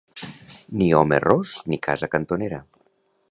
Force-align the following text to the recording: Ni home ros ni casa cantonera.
Ni 0.81 0.87
home 0.99 1.19
ros 1.27 1.53
ni 1.73 1.81
casa 1.89 2.11
cantonera. 2.17 2.63